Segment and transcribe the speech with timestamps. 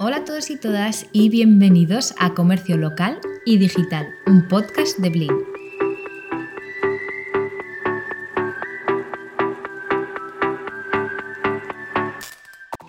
[0.00, 5.10] Hola a todos y todas y bienvenidos a Comercio Local y Digital, un podcast de
[5.10, 5.32] Blink.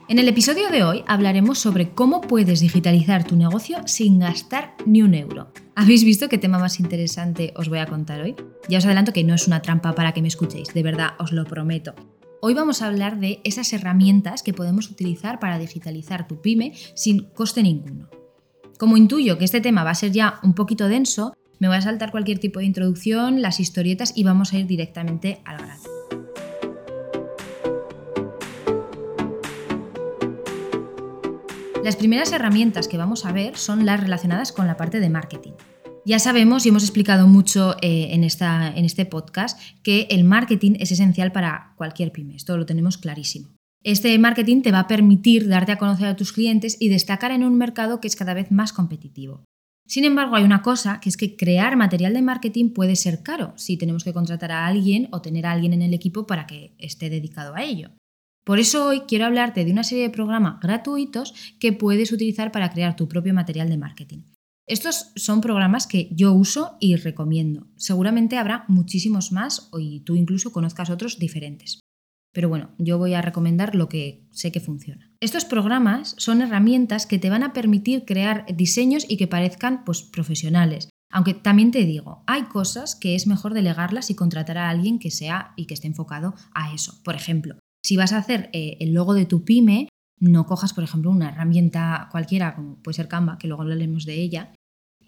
[0.07, 5.01] En el episodio de hoy hablaremos sobre cómo puedes digitalizar tu negocio sin gastar ni
[5.01, 5.51] un euro.
[5.75, 8.35] ¿Habéis visto qué tema más interesante os voy a contar hoy?
[8.67, 11.31] Ya os adelanto que no es una trampa para que me escuchéis, de verdad os
[11.31, 11.95] lo prometo.
[12.41, 17.25] Hoy vamos a hablar de esas herramientas que podemos utilizar para digitalizar tu pyme sin
[17.31, 18.09] coste ninguno.
[18.77, 21.81] Como intuyo que este tema va a ser ya un poquito denso, me voy a
[21.81, 25.83] saltar cualquier tipo de introducción, las historietas y vamos a ir directamente al grano.
[31.83, 35.53] Las primeras herramientas que vamos a ver son las relacionadas con la parte de marketing.
[36.09, 40.91] Ya sabemos y hemos explicado mucho eh, en, en este podcast que el marketing es
[40.91, 43.49] esencial para cualquier pyme, esto lo tenemos clarísimo.
[43.83, 47.43] Este marketing te va a permitir darte a conocer a tus clientes y destacar en
[47.43, 49.43] un mercado que es cada vez más competitivo.
[49.85, 53.53] Sin embargo, hay una cosa, que es que crear material de marketing puede ser caro
[53.55, 56.73] si tenemos que contratar a alguien o tener a alguien en el equipo para que
[56.79, 57.91] esté dedicado a ello.
[58.43, 62.71] Por eso hoy quiero hablarte de una serie de programas gratuitos que puedes utilizar para
[62.71, 64.21] crear tu propio material de marketing.
[64.69, 67.65] Estos son programas que yo uso y recomiendo.
[67.75, 71.79] Seguramente habrá muchísimos más y tú incluso conozcas otros diferentes.
[72.31, 75.11] Pero bueno, yo voy a recomendar lo que sé que funciona.
[75.21, 80.03] Estos programas son herramientas que te van a permitir crear diseños y que parezcan pues,
[80.03, 80.87] profesionales.
[81.11, 85.09] Aunque también te digo, hay cosas que es mejor delegarlas y contratar a alguien que
[85.09, 87.01] sea y que esté enfocado a eso.
[87.03, 89.89] Por ejemplo, si vas a hacer eh, el logo de tu pyme,
[90.19, 94.21] no cojas, por ejemplo, una herramienta cualquiera, como puede ser Canva, que luego hablaremos de
[94.21, 94.53] ella,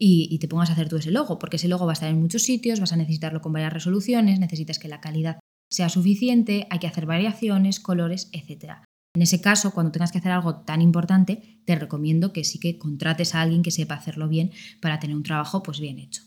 [0.04, 2.20] y, te pongas a hacer tú ese logo, porque ese logo va a estar en
[2.20, 6.80] muchos sitios, vas a necesitarlo con varias resoluciones, necesitas que la calidad sea suficiente, hay
[6.80, 8.78] que hacer variaciones, colores, etc.
[9.14, 12.80] En ese caso, cuando tengas que hacer algo tan importante, te recomiendo que sí que
[12.80, 14.50] contrates a alguien que sepa hacerlo bien
[14.82, 16.24] para tener un trabajo pues bien hecho.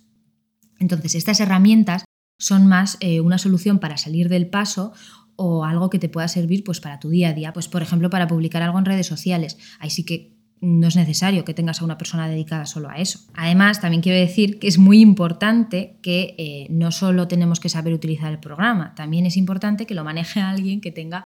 [0.78, 2.04] Entonces, estas herramientas
[2.38, 4.92] son más eh, una solución para salir del paso
[5.34, 7.52] o algo que te pueda servir pues, para tu día a día.
[7.52, 9.58] Pues, por ejemplo, para publicar algo en redes sociales.
[9.80, 10.33] Ahí sí que
[10.64, 13.20] no es necesario que tengas a una persona dedicada solo a eso.
[13.34, 17.92] Además, también quiero decir que es muy importante que eh, no solo tenemos que saber
[17.92, 21.24] utilizar el programa, también es importante que lo maneje alguien que tenga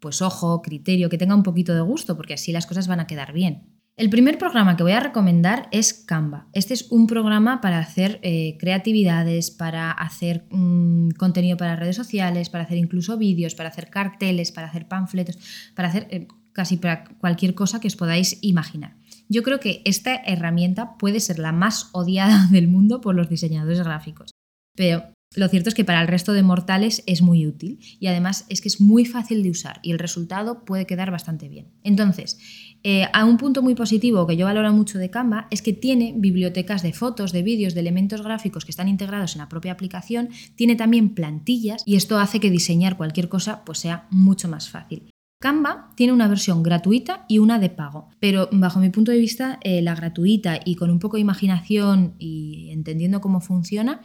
[0.00, 3.06] pues ojo, criterio, que tenga un poquito de gusto, porque así las cosas van a
[3.06, 3.68] quedar bien.
[3.94, 6.48] El primer programa que voy a recomendar es Canva.
[6.54, 12.48] Este es un programa para hacer eh, creatividades, para hacer mm, contenido para redes sociales,
[12.48, 15.38] para hacer incluso vídeos, para hacer carteles, para hacer panfletos,
[15.76, 18.96] para hacer eh, casi para cualquier cosa que os podáis imaginar.
[19.28, 23.80] Yo creo que esta herramienta puede ser la más odiada del mundo por los diseñadores
[23.80, 24.30] gráficos.
[24.74, 28.44] Pero lo cierto es que para el resto de mortales es muy útil y además
[28.48, 31.68] es que es muy fácil de usar y el resultado puede quedar bastante bien.
[31.82, 32.38] Entonces,
[32.82, 36.14] eh, a un punto muy positivo que yo valoro mucho de Canva es que tiene
[36.16, 40.28] bibliotecas de fotos, de vídeos, de elementos gráficos que están integrados en la propia aplicación,
[40.56, 45.11] tiene también plantillas y esto hace que diseñar cualquier cosa pues sea mucho más fácil.
[45.42, 49.58] Canva tiene una versión gratuita y una de pago, pero bajo mi punto de vista
[49.64, 54.00] eh, la gratuita y con un poco de imaginación y entendiendo cómo funciona,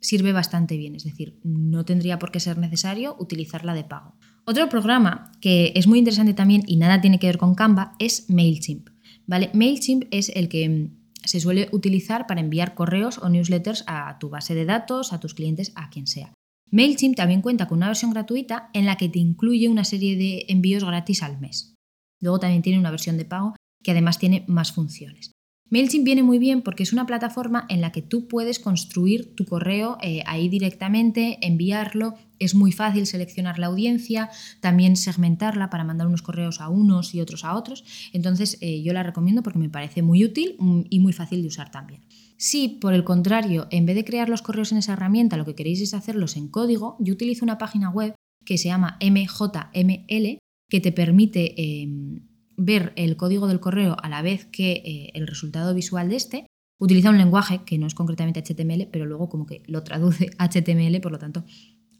[0.00, 4.14] sirve bastante bien, es decir, no tendría por qué ser necesario utilizarla de pago.
[4.44, 8.28] Otro programa que es muy interesante también y nada tiene que ver con Canva es
[8.28, 8.90] MailChimp.
[9.26, 9.50] ¿vale?
[9.54, 10.90] MailChimp es el que mm,
[11.24, 15.32] se suele utilizar para enviar correos o newsletters a tu base de datos, a tus
[15.32, 16.34] clientes, a quien sea.
[16.70, 20.46] MailChimp también cuenta con una versión gratuita en la que te incluye una serie de
[20.48, 21.74] envíos gratis al mes.
[22.20, 25.34] Luego también tiene una versión de pago que además tiene más funciones.
[25.70, 29.44] MailChimp viene muy bien porque es una plataforma en la que tú puedes construir tu
[29.44, 32.14] correo eh, ahí directamente, enviarlo.
[32.38, 37.20] Es muy fácil seleccionar la audiencia, también segmentarla para mandar unos correos a unos y
[37.20, 37.84] otros a otros.
[38.12, 41.48] Entonces eh, yo la recomiendo porque me parece muy útil mm, y muy fácil de
[41.48, 42.02] usar también.
[42.36, 45.54] Si, por el contrario, en vez de crear los correos en esa herramienta, lo que
[45.54, 48.14] queréis es hacerlos en código, yo utilizo una página web
[48.44, 50.38] que se llama MJML,
[50.68, 52.26] que te permite em,
[52.56, 56.46] ver el código del correo a la vez que eh, el resultado visual de este,
[56.78, 61.00] utiliza un lenguaje que no es concretamente HTML, pero luego como que lo traduce HTML,
[61.00, 61.44] por lo tanto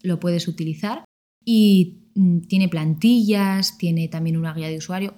[0.01, 1.03] lo puedes utilizar.
[1.43, 5.15] Y mm, tiene plantillas, tiene también una guía de usuario.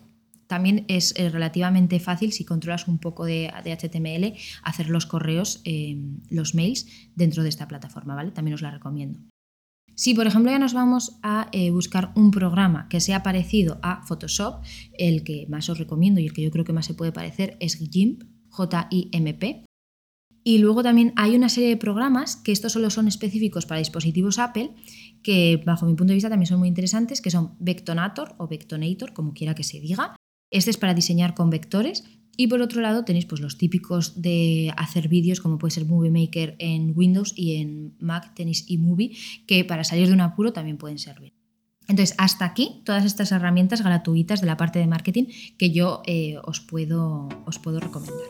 [0.47, 4.33] También es eh, relativamente fácil, si controlas un poco de, HTML,
[4.63, 8.31] hacer los correos, em, los mails dentro de esta plataforma, ¿vale?
[8.31, 9.19] También os la recomiendo.
[9.93, 14.03] Si, por ejemplo, ya nos vamos a eh, buscar un programa que sea parecido a
[14.05, 14.63] Photoshop,
[14.93, 17.57] el que más os recomiendo y el que yo creo que más se puede parecer
[17.59, 19.65] es GIMP, J-I-M-P.
[20.43, 24.39] Y luego también hay una serie de programas que estos solo son específicos para dispositivos
[24.39, 24.75] Apple,
[25.23, 29.13] que bajo mi punto de vista también son muy interesantes, que son Vectonator o Vectonator,
[29.13, 30.15] como quiera que se diga.
[30.51, 32.03] Este es para diseñar con vectores.
[32.39, 36.11] Y por otro lado tenéis pues, los típicos de hacer vídeos, como puede ser Movie
[36.11, 39.17] Maker en Windows y en Mac tenéis eMovie,
[39.47, 41.33] que para salir de un apuro también pueden servir.
[41.87, 45.25] Entonces, hasta aquí todas estas herramientas gratuitas de la parte de marketing
[45.57, 48.27] que yo eh, os, puedo, os puedo recomendar.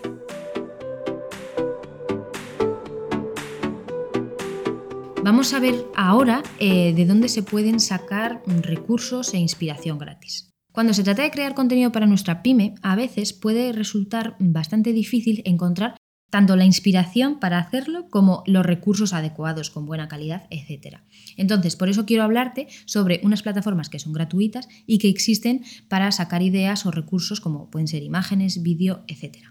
[5.21, 10.56] Vamos a ver ahora eh, de dónde se pueden sacar recursos e inspiración gratis.
[10.77, 15.41] Cuando se trata de crear contenido para nuestra pyme, a veces puede resultar bastante difícil
[15.44, 15.97] encontrar
[16.29, 20.97] tanto la inspiración para hacerlo como los recursos adecuados con buena calidad, etc.
[21.35, 26.12] Entonces, por eso quiero hablarte sobre unas plataformas que son gratuitas y que existen para
[26.12, 29.47] sacar ideas o recursos como pueden ser imágenes, vídeo, etc.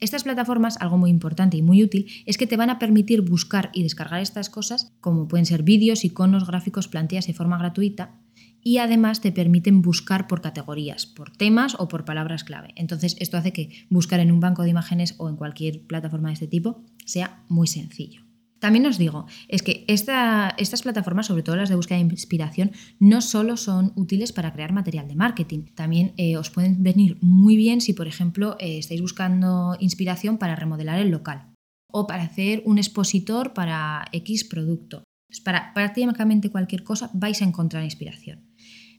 [0.00, 3.70] Estas plataformas, algo muy importante y muy útil, es que te van a permitir buscar
[3.74, 8.21] y descargar estas cosas, como pueden ser vídeos, iconos, gráficos, plantillas de forma gratuita,
[8.62, 12.72] y además te permiten buscar por categorías, por temas o por palabras clave.
[12.76, 16.34] Entonces esto hace que buscar en un banco de imágenes o en cualquier plataforma de
[16.34, 18.22] este tipo sea muy sencillo.
[18.62, 22.70] También os digo, es que estas plataformas, sobre todo las de búsqueda de inspiración,
[23.00, 27.56] no solo son útiles para crear material de marketing, también eh, os pueden venir muy
[27.56, 31.52] bien si, por ejemplo, eh, estáis buscando inspiración para remodelar el local
[31.90, 35.02] o para hacer un expositor para X producto.
[35.44, 38.51] para prácticamente cualquier cosa vais a encontrar inspiración.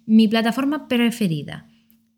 [0.06, 1.70] Mi plataforma preferida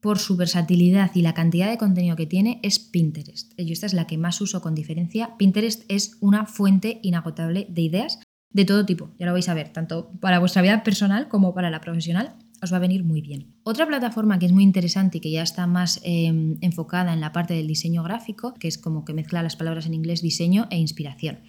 [0.02, 3.54] por su versatilidad y la cantidad de contenido que tiene es Pinterest.
[3.58, 5.38] Esta es la que más uso con diferencia.
[5.38, 8.20] Pinterest es una fuente inagotable de ideas
[8.52, 11.70] de todo tipo, ya lo vais a ver, tanto para vuestra vida personal como para
[11.70, 13.54] la profesional, os va a venir muy bien.
[13.64, 17.34] Otra plataforma que es muy interesante y que ya está más em, enfocada en la
[17.34, 20.78] parte del diseño gráfico, que es como que mezcla las palabras en inglés diseño e
[20.78, 21.40] inspiración.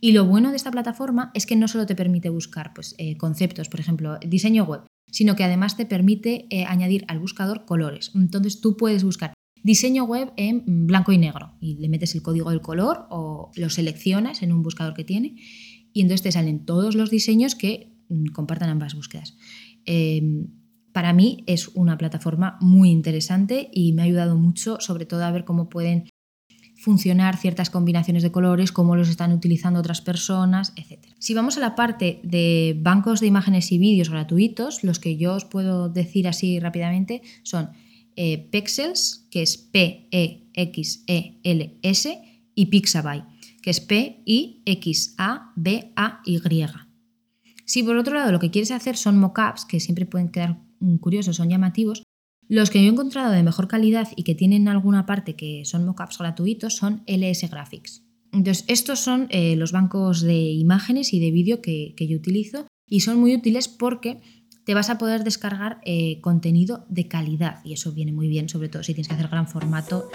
[0.00, 3.16] Y lo bueno de esta plataforma es que no solo te permite buscar pues, eh,
[3.16, 8.12] conceptos, por ejemplo, diseño web, sino que además te permite eh, añadir al buscador colores.
[8.14, 12.50] Entonces tú puedes buscar diseño web en blanco y negro y le metes el código
[12.50, 15.36] del color o lo seleccionas en un buscador que tiene
[15.92, 19.36] y entonces te salen todos los diseños que mm, compartan ambas búsquedas.
[19.84, 20.48] Em,
[20.92, 25.30] para mí es una plataforma muy interesante y me ha ayudado mucho, sobre todo a
[25.30, 26.08] ver cómo pueden
[26.80, 31.04] funcionar ciertas combinaciones de colores, cómo los están utilizando otras personas, etc.
[31.18, 35.34] Si vamos a la parte de bancos de imágenes y vídeos gratuitos, los que yo
[35.34, 37.68] os puedo decir así rápidamente son
[38.16, 40.40] eh, Pexels, que es P-E-X-E-L-S,
[42.54, 43.24] y Pixabay,
[43.62, 44.60] que es P-I-X-A-B-A-Y.
[47.64, 50.58] Si por otro lado lo que quieres hacer son mockups, que siempre pueden quedar
[51.00, 52.02] curiosos, son llamativos,
[52.50, 55.86] los que yo he encontrado de mejor calidad y que tienen alguna parte que son
[55.86, 58.02] mockups gratuitos son LS Graphics.
[58.32, 63.00] Entonces, estos son eh, los bancos de imágenes y de vídeo que, yo utilizo y
[63.00, 64.20] son muy útiles porque
[64.64, 68.68] te vas a poder descargar eh, contenido de calidad y eso viene muy bien, sobre
[68.68, 70.10] todo si tienes que hacer gran formato.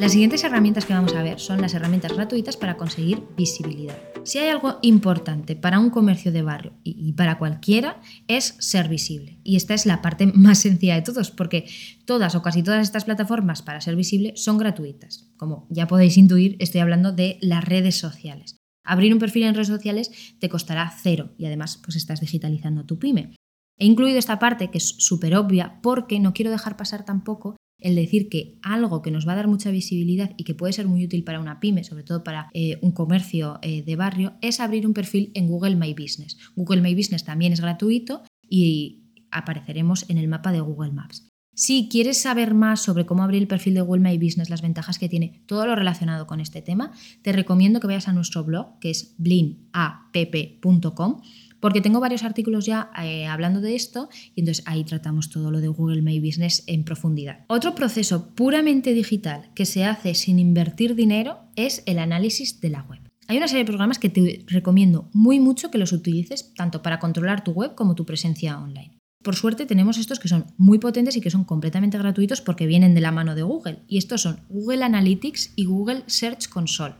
[0.00, 3.98] Las siguientes herramientas que vamos a ver son las herramientas gratuitas para conseguir visibilidad.
[4.24, 9.40] Si hay algo importante para un comercio de barrio y para cualquiera es ser visible.
[9.44, 11.68] Y esta es la parte más sencilla de todos, porque
[12.06, 15.30] todas o casi todas estas plataformas para ser visible son gratuitas.
[15.36, 18.56] Como ya podéis intuir, estoy hablando de las redes sociales.
[18.82, 22.98] Abrir un perfil en redes sociales te costará cero y además pues estás digitalizando tu
[22.98, 23.36] pyme.
[23.76, 27.94] He incluido esta parte que es súper obvia porque no quiero dejar pasar tampoco el
[27.94, 31.04] decir que algo que nos va a dar mucha visibilidad y que puede ser muy
[31.04, 34.86] útil para una pyme, sobre todo para eh, un comercio eh, de barrio, es abrir
[34.86, 36.38] un perfil en Google My Business.
[36.56, 41.26] Google My Business también es gratuito y apareceremos en el mapa de Google Maps.
[41.54, 44.98] Si quieres saber más sobre cómo abrir el perfil de Google My Business, las ventajas
[44.98, 48.78] que tiene, todo lo relacionado con este tema, te recomiendo que vayas a nuestro blog,
[48.78, 51.20] que es blinapp.com
[51.60, 55.60] porque tengo varios artículos ya eh, hablando de esto y entonces ahí tratamos todo lo
[55.60, 57.44] de Google My Business en profundidad.
[57.48, 62.82] Otro proceso puramente digital que se hace sin invertir dinero es el análisis de la
[62.82, 63.00] web.
[63.28, 66.98] Hay una serie de programas que te recomiendo muy mucho que los utilices tanto para
[66.98, 68.98] controlar tu web como tu presencia online.
[69.22, 72.94] Por suerte tenemos estos que son muy potentes y que son completamente gratuitos porque vienen
[72.94, 73.80] de la mano de Google.
[73.86, 76.94] Y estos son Google Analytics y Google Search Console.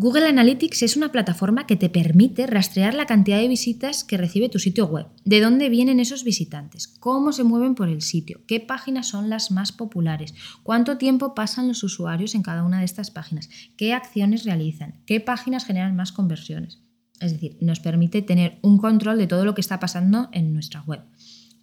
[0.00, 4.48] Google Analytics es una plataforma que te permite rastrear la cantidad de visitas que recibe
[4.48, 8.60] tu sitio web, de dónde vienen esos visitantes, cómo se mueven por el sitio, qué
[8.60, 13.10] páginas son las más populares, cuánto tiempo pasan los usuarios en cada una de estas
[13.10, 16.78] páginas, qué acciones realizan, qué páginas generan más conversiones.
[17.18, 20.82] Es decir, nos permite tener un control de todo lo que está pasando en nuestra
[20.82, 21.00] web.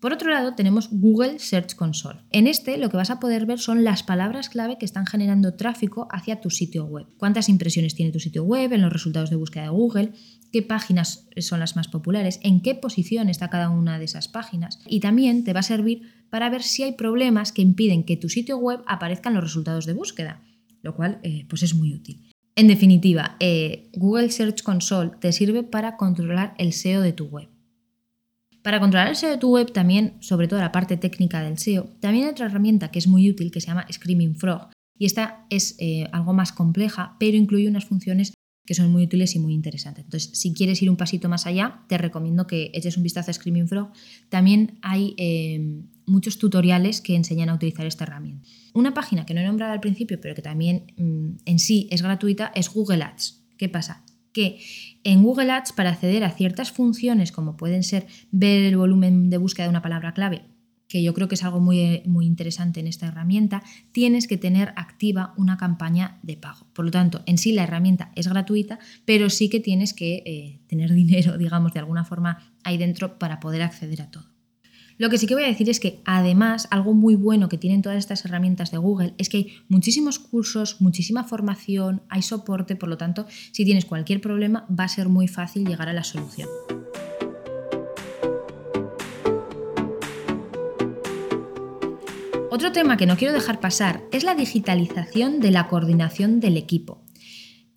[0.05, 2.19] Por otro lado, tenemos Google Search Console.
[2.29, 5.55] En este lo que vas a poder ver son las palabras clave que están generando
[5.55, 7.07] tráfico hacia tu sitio web.
[7.17, 10.11] Cuántas impresiones tiene tu sitio web en los resultados de búsqueda de Google,
[10.51, 14.77] qué páginas son las más populares, en qué posición está cada una de esas páginas.
[14.85, 18.29] Y también te va a servir para ver si hay problemas que impiden que tu
[18.29, 20.43] sitio web aparezca en los resultados de búsqueda,
[20.83, 22.29] lo cual eh, pues es muy útil.
[22.55, 27.54] En definitiva, eh, Google Search Console te sirve para controlar el SEO de tu web.
[28.65, 31.83] Para controlar el SEO de tu web, también, sobre todo la parte técnica del SEO,
[31.99, 34.71] también hay otra herramienta que es muy útil que se llama Screaming Frog.
[34.97, 38.33] Y esta es eh, algo más compleja, pero incluye unas funciones
[38.65, 40.05] que son muy útiles y muy interesantes.
[40.05, 43.35] Entonces, si quieres ir un pasito más allá, te recomiendo que eches un vistazo a
[43.35, 43.91] Screaming Frog.
[44.29, 48.47] También hay eh, muchos tutoriales que enseñan a utilizar esta herramienta.
[48.73, 52.01] Una página que no he nombrado al principio, pero que también mm, en sí es
[52.01, 53.43] gratuita, es Google Ads.
[53.59, 54.05] ¿Qué pasa?
[54.35, 54.59] que
[55.05, 59.37] en Google Ads para acceder a ciertas funciones como pueden ser ver el volumen de
[59.37, 60.41] búsqueda de una palabra clave,
[60.89, 64.73] que yo creo que es algo muy, muy interesante en esta herramienta, tienes que tener
[64.75, 66.67] activa una campaña de pago.
[66.73, 70.59] Por lo tanto, en sí la herramienta es gratuita, pero sí que tienes que eh,
[70.67, 74.34] tener dinero, digamos, de alguna forma ahí dentro para poder acceder a todo.
[74.97, 77.81] Lo que sí que voy a decir es que además algo muy bueno que tienen
[77.81, 82.87] todas estas herramientas de Google es que hay muchísimos cursos, muchísima formación, hay soporte, por
[82.87, 86.47] lo tanto, si tienes cualquier problema va a ser muy fácil llegar a la solución.
[92.49, 97.04] Otro tema que no quiero dejar pasar es la digitalización de la coordinación del equipo.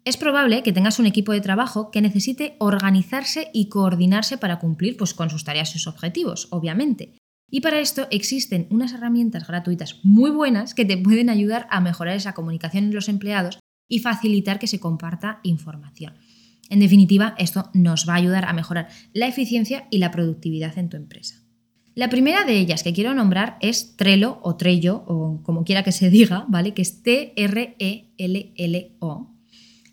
[0.08, 4.96] Es probable que tengas un equipo de trabajo que necesite organizarse y coordinarse para cumplir
[4.96, 7.18] pues, con sus tareas y sus objetivos, obviamente.
[7.50, 12.16] Y para esto existen unas herramientas gratuitas muy buenas que te pueden ayudar a mejorar
[12.16, 16.14] esa comunicación entre los empleados y facilitar que se comparta información.
[16.70, 20.88] En definitiva, esto nos va a ayudar a mejorar la eficiencia y la productividad en
[20.88, 21.44] tu empresa.
[21.94, 25.92] La primera de ellas que quiero nombrar es Trello o Trello, o como quiera que
[25.92, 26.72] se diga, ¿vale?
[26.72, 27.68] Que es T-R-E-L-L-O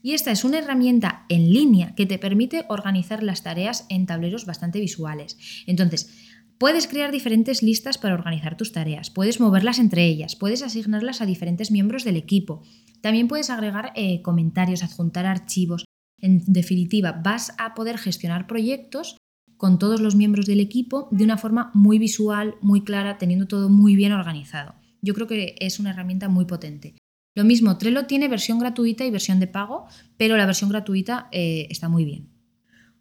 [0.05, 4.45] y esta es una herramienta en línea que te permite organizar las tareas en tableros
[4.45, 5.63] bastante visuales.
[5.65, 6.13] Entonces,
[6.57, 11.25] Puedes crear diferentes listas para organizar tus tareas, puedes moverlas entre ellas, puedes asignarlas a
[11.25, 12.63] diferentes miembros del equipo,
[13.01, 15.83] también puedes agregar eh, comentarios, adjuntar archivos.
[16.17, 19.17] En definitiva, vas a poder gestionar proyectos
[19.57, 23.67] con todos los miembros del equipo de una forma muy visual, muy clara, teniendo todo
[23.67, 24.75] muy bien organizado.
[25.01, 26.95] Yo creo que es una herramienta muy potente.
[27.35, 29.85] Lo mismo, Trello tiene versión gratuita y versión de pago,
[30.17, 32.29] pero la versión gratuita eh, está muy bien.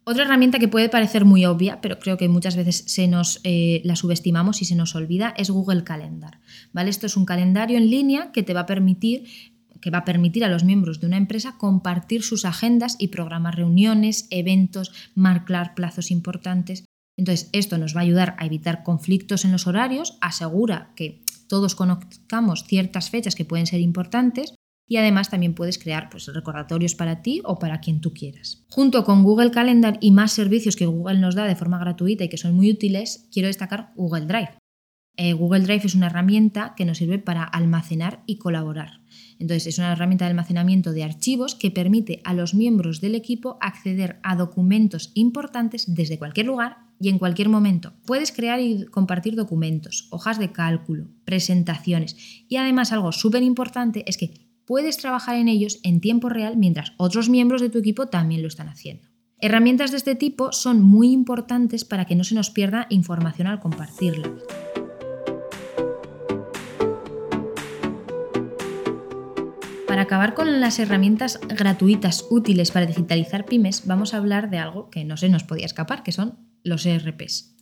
[0.03, 3.81] Otra herramienta que puede parecer muy obvia, pero creo que muchas veces se nos eh,
[3.85, 6.39] la subestimamos y se nos olvida, es Google Calendar.
[6.73, 6.91] ¿vale?
[6.91, 9.25] Esto es un calendario en línea que te va a permitir
[9.81, 13.55] que va a permitir a los miembros de una empresa compartir sus agendas y programar
[13.55, 16.85] reuniones, eventos, marcar plazos importantes.
[17.17, 21.75] Entonces, esto nos va a ayudar a evitar conflictos en los horarios, asegura que todos
[21.75, 24.53] conozcamos ciertas fechas que pueden ser importantes
[24.87, 28.63] y además también puedes crear pues, recordatorios para ti o para quien tú quieras.
[28.69, 32.29] Junto con Google Calendar y más servicios que Google nos da de forma gratuita y
[32.29, 34.57] que son muy útiles, quiero destacar Google Drive.
[35.17, 39.01] Eh, Google Drive es una herramienta que nos sirve para almacenar y colaborar.
[39.39, 43.57] Entonces, es una herramienta de almacenamiento de archivos que permite a los miembros del equipo
[43.61, 47.93] acceder a documentos importantes desde cualquier lugar y en cualquier momento.
[48.05, 54.17] Puedes crear y compartir documentos, hojas de cálculo, presentaciones y además algo súper importante es
[54.17, 54.33] que
[54.65, 58.47] puedes trabajar en ellos en tiempo real mientras otros miembros de tu equipo también lo
[58.47, 59.07] están haciendo.
[59.39, 63.59] Herramientas de este tipo son muy importantes para que no se nos pierda información al
[63.59, 64.31] compartirla.
[70.05, 75.03] Acabar con las herramientas gratuitas útiles para digitalizar pymes, vamos a hablar de algo que
[75.03, 77.55] no se nos podía escapar, que son los ERPs.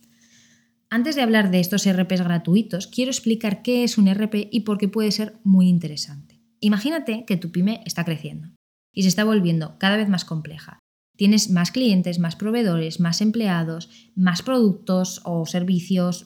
[0.90, 4.76] Antes de hablar de estos ERPs gratuitos, quiero explicar qué es un ERP y por
[4.76, 6.38] qué puede ser muy interesante.
[6.60, 8.50] Imagínate que tu pyme está creciendo
[8.92, 10.80] y se está volviendo cada vez más compleja.
[11.16, 16.24] Tienes más clientes, más proveedores, más empleados, más productos o servicios,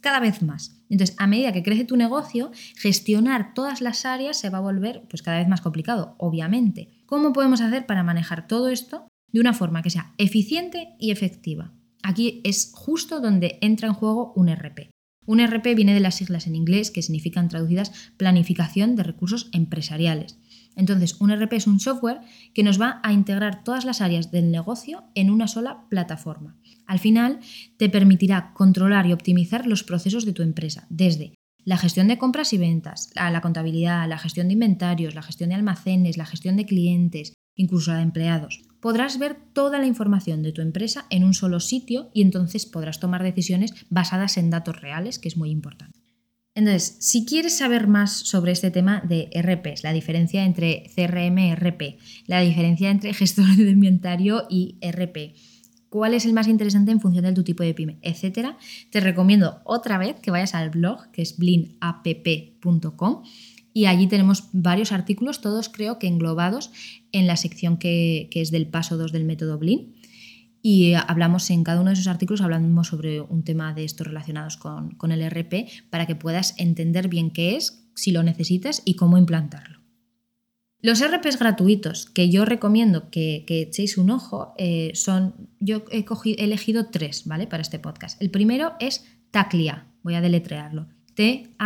[0.00, 0.79] cada vez más.
[0.90, 5.04] Entonces, a medida que crece tu negocio, gestionar todas las áreas se va a volver
[5.08, 6.90] pues, cada vez más complicado, obviamente.
[7.06, 11.72] ¿Cómo podemos hacer para manejar todo esto de una forma que sea eficiente y efectiva?
[12.02, 14.90] Aquí es justo donde entra en juego un RP.
[15.26, 20.38] Un RP viene de las siglas en inglés que significan traducidas planificación de recursos empresariales.
[20.76, 22.20] Entonces, un RP es un software
[22.54, 26.56] que nos va a integrar todas las áreas del negocio en una sola plataforma.
[26.86, 27.40] Al final,
[27.76, 31.34] te permitirá controlar y optimizar los procesos de tu empresa, desde
[31.64, 35.56] la gestión de compras y ventas, la contabilidad, la gestión de inventarios, la gestión de
[35.56, 38.62] almacenes, la gestión de clientes, incluso la de empleados.
[38.80, 42.98] podrás ver toda la información de tu empresa en un solo sitio y entonces podrás
[42.98, 45.99] tomar decisiones basadas en datos reales, que es muy importante.
[46.60, 51.54] Entonces, si quieres saber más sobre este tema de RPs, la diferencia entre CRM y
[51.54, 55.34] RP, la diferencia entre gestor de inventario y RP,
[55.88, 58.58] cuál es el más interesante en función de tu tipo de pyme, etcétera,
[58.90, 63.22] te recomiendo otra vez que vayas al blog que es blinapp.com
[63.72, 66.72] y allí tenemos varios artículos, todos creo que englobados
[67.12, 69.94] en la sección que, es del paso 2 del método Blin.
[70.62, 74.56] Y hablamos en cada uno de esos artículos, hablamos sobre un tema de estos relacionados
[74.56, 78.94] con, con el RP para que puedas entender bien qué es, si lo necesitas y
[78.94, 79.80] cómo implantarlo.
[80.82, 86.06] Los RPs gratuitos que yo recomiendo que, echéis un ojo eh, son, yo he,
[86.38, 87.46] elegido tres, ¿vale?
[87.46, 88.20] Para este podcast.
[88.22, 90.88] El primero es Taclia, voy a deletrearlo.
[91.14, 91.60] T-A-C-L-I-A.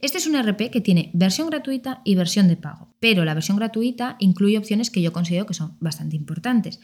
[0.00, 3.56] Este es un RP que tiene versión gratuita y versión de pago, pero la versión
[3.56, 6.80] gratuita incluye opciones que yo considero que son bastante importantes.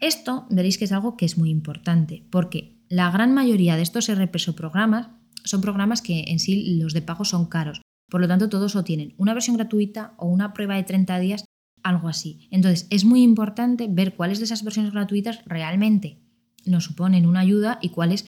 [0.00, 4.10] Esto veréis que es algo que es muy importante, porque la gran mayoría de estos
[4.12, 5.08] RPs o programas
[5.44, 7.82] son programas que en sí los de pago son caros.
[8.08, 11.44] Por lo tanto, todos o tienen una versión gratuita o una prueba de 30 días,
[11.82, 12.48] algo así.
[12.50, 16.22] Entonces, es muy importante ver cuáles de esas versiones gratuitas realmente
[16.64, 18.26] nos suponen una ayuda y cuáles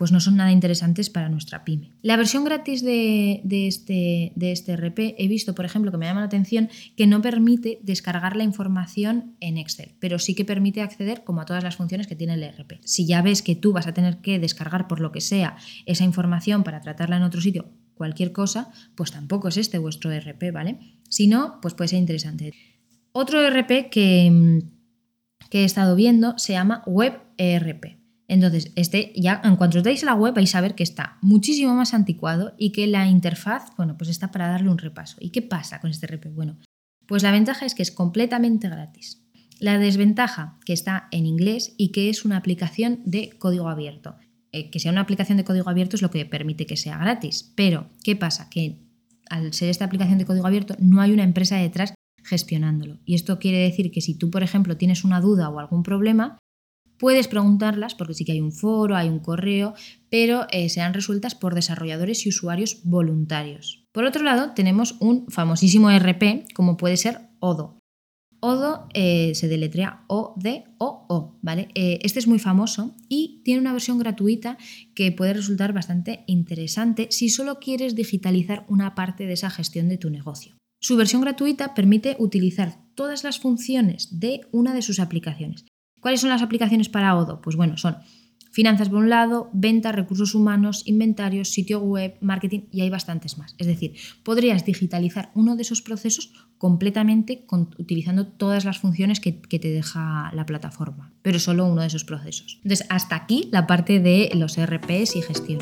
[0.00, 1.90] pues no son nada interesantes para nuestra pyme.
[2.00, 6.20] La versión gratis de, este, de este RP he visto, por ejemplo, que me llama
[6.20, 11.22] la atención, que no permite descargar la información en Excel, pero sí que permite acceder
[11.22, 12.80] como a todas las funciones que tiene el RP.
[12.82, 16.04] Si ya ves que tú vas a tener que descargar por lo que sea esa
[16.04, 20.78] información para tratarla en otro sitio cualquier cosa, pues tampoco es este vuestro ERP, ¿vale?
[21.10, 22.54] Si no, pues puede ser interesante.
[23.12, 24.62] Otro ERP que,
[25.50, 27.99] que he estado viendo se llama Web ERP.
[28.30, 31.74] Entonces, este ya en cuanto os deis la web vais a ver que está muchísimo
[31.74, 35.16] más anticuado y que la interfaz, bueno, pues está para darle un repaso.
[35.18, 36.32] ¿Y qué pasa con este ERP?
[36.32, 36.56] Bueno,
[37.08, 39.26] pues la ventaja es que es completamente gratis.
[39.58, 44.14] La desventaja, que está en inglés y que es una aplicación de código abierto.
[44.52, 47.52] Eh, que sea una aplicación de código abierto es lo que permite que sea gratis.
[47.56, 48.48] Pero, ¿qué pasa?
[48.48, 48.78] Que
[49.28, 53.00] al ser esta aplicación de código abierto no hay una empresa detrás gestionándolo.
[53.04, 56.38] Y esto quiere decir que si tú, por ejemplo, tienes una duda o algún problema,
[57.00, 59.74] puedes preguntarlas, porque sí que hay un foro, hay un correo,
[60.10, 63.86] pero eh, serán resueltas por desarrolladores y usuarios voluntarios.
[63.90, 67.78] Por otro lado, tenemos un famosísimo RP, como puede ser Odo.
[68.42, 71.68] Odo eh, se deletrea O-D-O-O, ¿vale?
[71.74, 74.56] Eh, este es muy famoso y tiene una versión gratuita
[74.94, 79.98] que puede resultar bastante interesante si solo quieres digitalizar una parte de esa gestión de
[79.98, 80.54] tu negocio.
[80.82, 85.66] Su versión gratuita permite utilizar todas las funciones de una de sus aplicaciones.
[86.00, 87.40] ¿Cuáles son las aplicaciones para Odo?
[87.40, 87.96] Pues bueno, son
[88.50, 93.54] Finanzas por un lado, ventas, recursos humanos, inventarios, sitio web, marketing y hay bastantes más.
[93.58, 97.46] Es decir, podrías digitalizar uno de esos procesos completamente
[97.78, 102.04] utilizando todas las funciones que, que, te deja la plataforma, pero solo uno de esos
[102.04, 102.58] procesos.
[102.64, 105.60] Entonces, hasta aquí la parte de los RPs y gestión.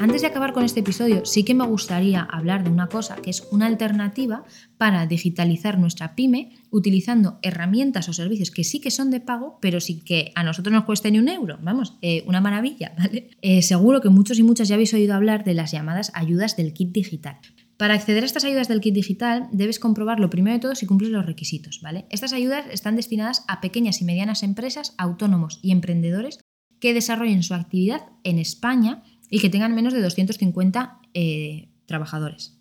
[0.00, 3.30] Antes de acabar con este episodio, sí que me gustaría hablar de una cosa que
[3.30, 4.44] es una alternativa
[4.76, 9.80] para digitalizar nuestra pyme utilizando herramientas o servicios que sí que son de pago, pero
[9.80, 11.58] sí que a nosotros nos cueste ni un euro.
[11.62, 13.30] Vamos, eh, una maravilla, ¿vale?
[13.42, 16.72] Eh, seguro que muchos y muchas ya habéis oído hablar de las llamadas ayudas del
[16.72, 17.38] kit digital.
[17.76, 20.86] Para acceder a estas ayudas del kit digital debes comprobar lo primero de todo si
[20.86, 22.04] cumples los requisitos, ¿vale?
[22.10, 26.38] Estas ayudas están destinadas a pequeñas y medianas empresas, autónomos y emprendedores
[26.80, 32.60] que desarrollen su actividad en España y que tengan menos de 250 eh, trabajadores.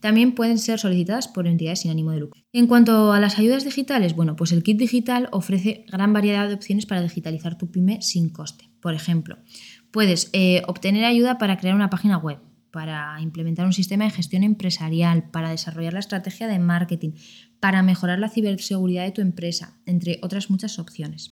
[0.00, 2.40] También pueden ser solicitadas por entidades sin ánimo de lucro.
[2.52, 6.54] En cuanto a las ayudas digitales, bueno, pues el kit digital ofrece gran variedad de
[6.54, 8.70] opciones para digitalizar tu pyme sin coste.
[8.80, 9.38] Por ejemplo,
[9.90, 12.38] puedes eh, obtener ayuda para crear una página web,
[12.70, 17.12] para implementar un sistema de gestión empresarial, para desarrollar la estrategia de marketing,
[17.58, 21.30] para mejorar la ciberseguridad de tu empresa, entre otras muchas opciones.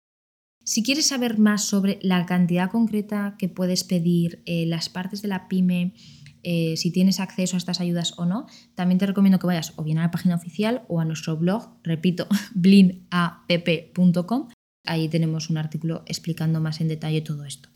[0.65, 5.27] Si quieres saber más sobre la cantidad concreta que puedes pedir, eh, las partes de
[5.27, 5.93] la pyme,
[6.41, 9.83] eh, si tienes acceso a estas ayudas o no, también te recomiendo que vayas o
[9.83, 14.47] bien a la página oficial o a nuestro blog, repito, blinapp.com.
[14.87, 17.69] Ahí tenemos un artículo explicando más en detalle todo esto.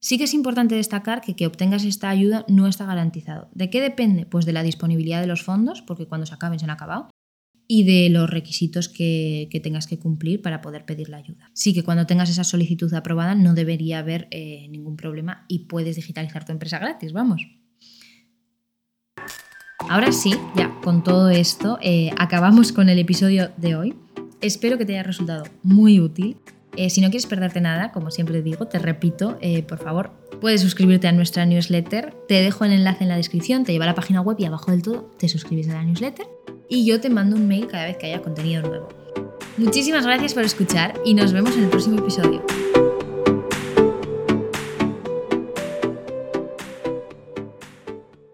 [0.00, 3.50] Sí que es importante destacar que que obtengas esta ayuda no está garantizado.
[3.54, 4.24] ¿De qué depende?
[4.24, 7.10] Pues de la disponibilidad de los fondos, porque cuando se acaben se han acabado,
[7.72, 11.52] y de los requisitos que, tengas que cumplir para poder pedir la ayuda.
[11.54, 15.94] Sí que cuando tengas esa solicitud aprobada no debería haber eh, ningún problema y puedes
[15.94, 17.46] digitalizar tu empresa gratis, vamos.
[19.88, 23.94] Ahora sí, ya con todo esto, eh, acabamos con el episodio de hoy.
[24.40, 26.38] Espero que te haya resultado muy útil.
[26.76, 31.06] Eh, si no quieres perderte nada, como siempre digo, te repito, por favor, puedes suscribirte
[31.06, 32.16] a nuestra newsletter.
[32.26, 34.72] Te dejo el enlace en la descripción, te lleva a la página web y abajo
[34.72, 36.26] del todo te suscribes a la newsletter.
[36.72, 38.88] Y yo te mando un mail cada vez que haya contenido nuevo.
[39.56, 42.44] Muchísimas gracias por escuchar y nos vemos en el próximo episodio.